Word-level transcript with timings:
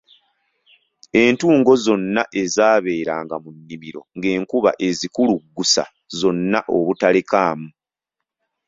Entungo 1.23 1.71
zonna 1.85 2.23
ezaabeeranga 2.41 3.35
mu 3.43 3.49
nnimiro 3.55 4.01
ng'enkuba 4.17 4.71
ezikuluggusa 4.87 5.83
zonna 6.19 6.59
obutalekaamu. 6.77 7.69